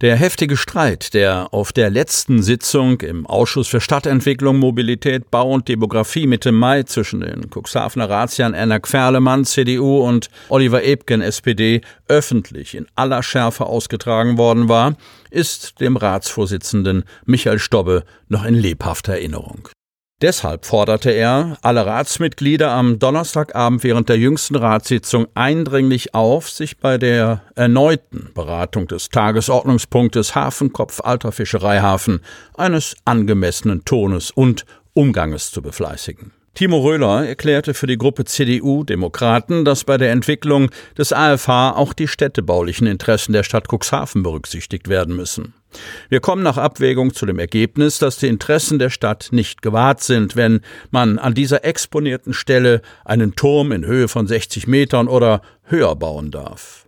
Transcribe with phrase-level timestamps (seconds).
[0.00, 5.68] Der heftige Streit, der auf der letzten Sitzung im Ausschuss für Stadtentwicklung, Mobilität, Bau und
[5.68, 12.74] Demografie Mitte Mai zwischen den Cuxhavener Ratsherren Erna Querlemann, CDU und Oliver Ebken, SPD, öffentlich
[12.74, 14.96] in aller Schärfe ausgetragen worden war,
[15.30, 19.68] ist dem Ratsvorsitzenden Michael Stobbe noch in lebhafter Erinnerung.
[20.22, 26.98] Deshalb forderte er alle Ratsmitglieder am Donnerstagabend während der jüngsten Ratssitzung eindringlich auf, sich bei
[26.98, 32.20] der erneuten Beratung des Tagesordnungspunktes Hafenkopf Alter Fischereihafen
[32.56, 34.64] eines angemessenen Tones und
[34.94, 36.32] Umganges zu befleißigen.
[36.54, 41.92] Timo Röhler erklärte für die Gruppe CDU Demokraten, dass bei der Entwicklung des AFH auch
[41.92, 45.54] die städtebaulichen Interessen der Stadt Cuxhaven berücksichtigt werden müssen.
[46.08, 50.36] Wir kommen nach Abwägung zu dem Ergebnis, dass die Interessen der Stadt nicht gewahrt sind,
[50.36, 55.96] wenn man an dieser exponierten Stelle einen Turm in Höhe von 60 Metern oder höher
[55.96, 56.84] bauen darf.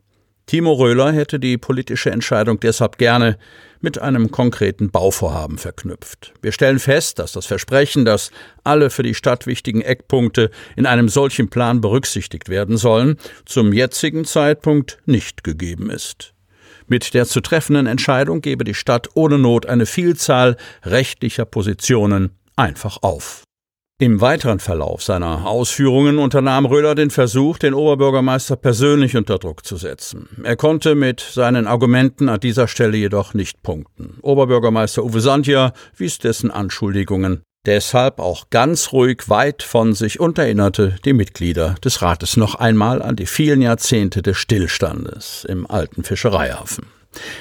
[0.46, 3.36] Timo Röhler hätte die politische Entscheidung deshalb gerne
[3.80, 6.34] mit einem konkreten Bauvorhaben verknüpft.
[6.40, 8.30] Wir stellen fest, dass das Versprechen, dass
[8.62, 14.24] alle für die Stadt wichtigen Eckpunkte in einem solchen Plan berücksichtigt werden sollen, zum jetzigen
[14.24, 16.35] Zeitpunkt nicht gegeben ist.
[16.88, 22.98] Mit der zu treffenden Entscheidung gebe die Stadt ohne Not eine Vielzahl rechtlicher Positionen einfach
[23.02, 23.42] auf.
[23.98, 29.78] Im weiteren Verlauf seiner Ausführungen unternahm Röhler den Versuch, den Oberbürgermeister persönlich unter Druck zu
[29.78, 30.28] setzen.
[30.44, 34.18] Er konnte mit seinen Argumenten an dieser Stelle jedoch nicht punkten.
[34.20, 40.96] Oberbürgermeister Uwe Sandia wies dessen Anschuldigungen deshalb auch ganz ruhig weit von sich und erinnerte
[41.04, 46.86] die Mitglieder des Rates noch einmal an die vielen Jahrzehnte des Stillstandes im alten Fischereihafen.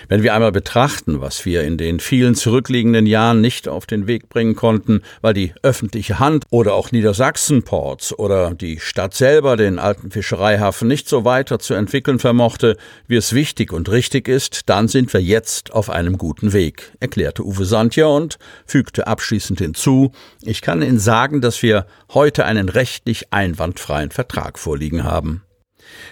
[0.07, 4.29] Wenn wir einmal betrachten, was wir in den vielen zurückliegenden Jahren nicht auf den Weg
[4.29, 10.11] bringen konnten, weil die öffentliche Hand oder auch Niedersachsenports oder die Stadt selber den alten
[10.11, 12.77] Fischereihafen nicht so weiter zu entwickeln vermochte,
[13.07, 17.45] wie es wichtig und richtig ist, dann sind wir jetzt auf einem guten Weg, erklärte
[17.45, 20.11] Uwe Sandja und fügte abschließend hinzu,
[20.41, 25.44] ich kann Ihnen sagen, dass wir heute einen rechtlich einwandfreien Vertrag vorliegen haben.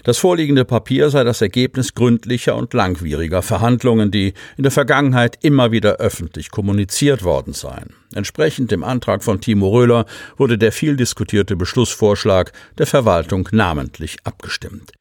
[0.03, 5.71] Das vorliegende Papier sei das Ergebnis gründlicher und langwieriger Verhandlungen, die in der Vergangenheit immer
[5.71, 7.93] wieder öffentlich kommuniziert worden seien.
[8.13, 10.05] Entsprechend dem Antrag von Timo Röhler
[10.37, 14.93] wurde der viel diskutierte Beschlussvorschlag der Verwaltung namentlich abgestimmt.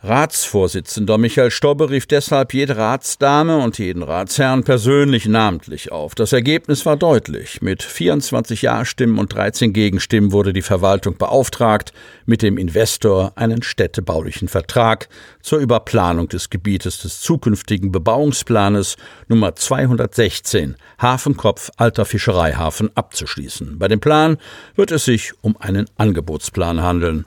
[0.00, 6.14] Ratsvorsitzender Michael Stobbe rief deshalb jede Ratsdame und jeden Ratsherrn persönlich namentlich auf.
[6.14, 7.62] Das Ergebnis war deutlich.
[7.62, 11.92] Mit 24 Ja-Stimmen und 13 Gegenstimmen wurde die Verwaltung beauftragt,
[12.26, 15.08] mit dem Investor einen städtebaulichen Vertrag
[15.42, 23.80] zur Überplanung des Gebietes des zukünftigen Bebauungsplanes Nummer 216 Hafenkopf Alter Fischereihafen abzuschließen.
[23.80, 24.36] Bei dem Plan
[24.76, 27.24] wird es sich um einen Angebotsplan handeln.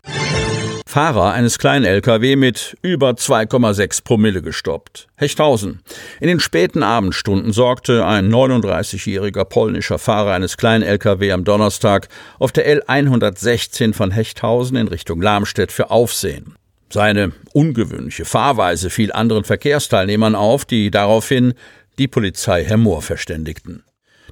[0.85, 5.07] Fahrer eines kleinen LKW mit über 2,6 Promille gestoppt.
[5.15, 5.81] Hechthausen.
[6.19, 12.09] In den späten Abendstunden sorgte ein 39-jähriger polnischer Fahrer eines kleinen LKW am Donnerstag
[12.39, 16.55] auf der L116 von Hechthausen in Richtung Lamstedt für Aufsehen.
[16.91, 21.53] Seine ungewöhnliche Fahrweise fiel anderen Verkehrsteilnehmern auf, die daraufhin
[21.97, 23.83] die Polizei Herr Mohr verständigten.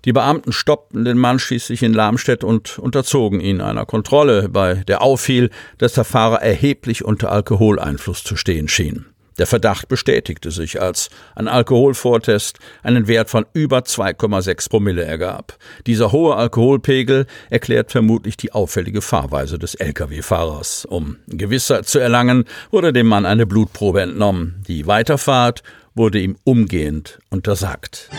[0.05, 5.01] Die Beamten stoppten den Mann schließlich in Lamstedt und unterzogen ihn einer Kontrolle, bei der
[5.01, 9.05] auffiel, dass der Fahrer erheblich unter Alkoholeinfluss zu stehen schien.
[9.39, 15.57] Der Verdacht bestätigte sich, als ein Alkoholvortest einen Wert von über 2,6 Promille ergab.
[15.88, 20.85] Dieser hohe Alkoholpegel erklärt vermutlich die auffällige Fahrweise des Lkw-Fahrers.
[20.85, 24.61] Um Gewissheit zu erlangen, wurde dem Mann eine Blutprobe entnommen.
[24.67, 25.63] Die Weiterfahrt
[25.95, 28.09] wurde ihm umgehend untersagt.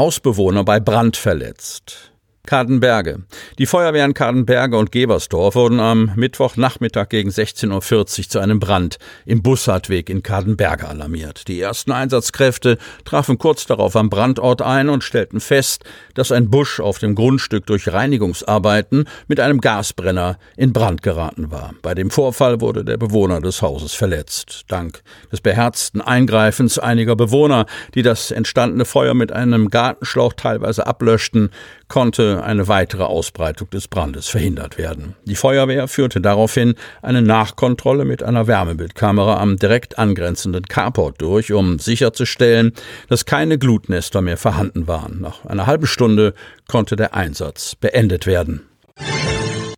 [0.00, 2.10] Hausbewohner bei Brand verletzt.
[2.46, 3.20] Kadenberge.
[3.58, 9.42] Die Feuerwehren Kadenberge und Gebersdorf wurden am Mittwochnachmittag gegen 16.40 Uhr zu einem Brand im
[9.42, 11.48] Bussardweg in Kadenberge alarmiert.
[11.48, 15.84] Die ersten Einsatzkräfte trafen kurz darauf am Brandort ein und stellten fest,
[16.14, 21.74] dass ein Busch auf dem Grundstück durch Reinigungsarbeiten mit einem Gasbrenner in Brand geraten war.
[21.82, 24.64] Bei dem Vorfall wurde der Bewohner des Hauses verletzt.
[24.68, 31.50] Dank des beherzten Eingreifens einiger Bewohner, die das entstandene Feuer mit einem Gartenschlauch teilweise ablöschten,
[31.88, 35.14] konnte eine weitere Ausbreitung des Brandes verhindert werden.
[35.24, 41.78] Die Feuerwehr führte daraufhin eine Nachkontrolle mit einer Wärmebildkamera am direkt angrenzenden Carport durch, um
[41.78, 42.72] sicherzustellen,
[43.08, 45.20] dass keine Glutnester mehr vorhanden waren.
[45.20, 46.34] Nach einer halben Stunde
[46.68, 48.62] konnte der Einsatz beendet werden.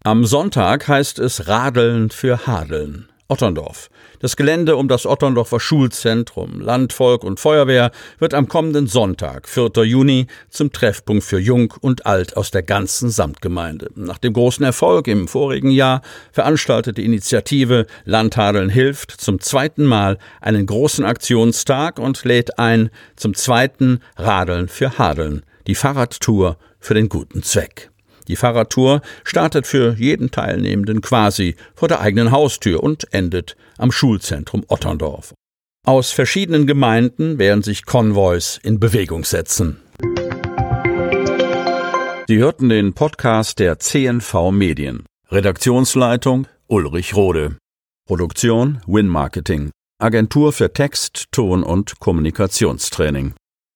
[0.05, 3.09] Am Sonntag heißt es Radeln für Hadeln.
[3.33, 3.89] Otterndorf.
[4.21, 9.71] Das Gelände um das Otterndorfer Schulzentrum, Landvolk und Feuerwehr wird am kommenden Sonntag, 4.
[9.85, 13.89] Juni, zum Treffpunkt für Jung und Alt aus der ganzen Samtgemeinde.
[13.95, 20.19] Nach dem großen Erfolg im vorigen Jahr veranstaltet die Initiative Landhadeln hilft zum zweiten Mal
[20.43, 27.09] einen großen Aktionstag und lädt ein zum zweiten Radeln für Hadeln, die Fahrradtour für den
[27.09, 27.92] guten Zweck.
[28.29, 34.65] Die Fahrradtour startet für jeden Teilnehmenden quasi vor der eigenen Haustür und endet am Schulzentrum
[34.69, 35.35] Otterndorf.
[35.85, 39.81] Aus verschiedenen Gemeinden werden sich Konvois in Bewegung setzen.
[42.29, 45.05] Sie hörten den Podcast der CNV Medien.
[45.31, 47.57] Redaktionsleitung Ulrich Rode.
[48.07, 49.71] Produktion Win Marketing.
[50.01, 53.35] Agentur für Text, Ton und Kommunikationstraining.